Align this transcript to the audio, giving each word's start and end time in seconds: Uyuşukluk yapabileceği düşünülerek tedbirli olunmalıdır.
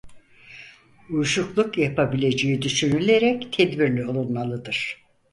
Uyuşukluk 1.09 1.77
yapabileceği 1.77 2.61
düşünülerek 2.61 3.53
tedbirli 3.53 4.05
olunmalıdır. 4.07 5.03